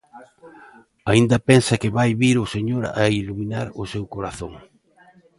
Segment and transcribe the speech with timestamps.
[1.11, 4.53] Aínda pensa que vai vir o Señor a iluminar o seu corazón?